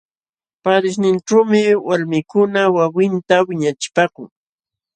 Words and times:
Paarishninćhuumi 0.63 1.61
walmikuna 1.87 2.61
wawinta 2.75 3.35
wiñachipaakun. 3.47 4.29